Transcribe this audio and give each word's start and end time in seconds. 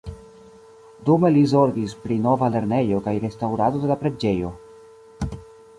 Dume 1.09 1.29
li 1.35 1.43
zorgis 1.51 1.93
pri 2.07 2.17
nova 2.23 2.49
lernejo 2.57 3.03
kaj 3.09 3.15
restaŭrado 3.27 3.85
de 3.87 3.93
la 3.95 4.01
preĝejo. 4.05 4.53